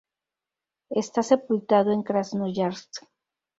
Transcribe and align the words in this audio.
Está 0.89 1.21
sepultado 1.21 1.91
en 1.91 2.01
Krasnoyarsk. 2.01 3.05